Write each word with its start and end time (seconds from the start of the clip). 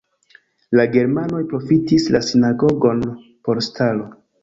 La 0.79 0.85
germanoj 0.95 1.43
profitis 1.53 2.09
la 2.17 2.25
sinagogon 2.31 3.07
por 3.27 3.67
stalo. 3.71 4.15